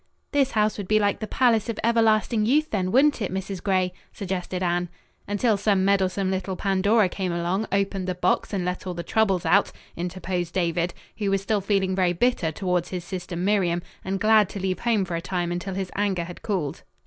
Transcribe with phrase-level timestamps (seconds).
[0.31, 3.61] "This house would be like the palace of everlasting youth, then, wouldn't it, Mrs.
[3.61, 4.89] Gray?" suggested Anne.
[5.27, 9.45] "Until some meddlesome little Pandora came along, opened the box and let all the troubles
[9.45, 14.49] out," interposed David, who was still feeling very bitter toward his sister Miriam, and glad
[14.49, 16.81] to leave home for a time until his anger had cooled.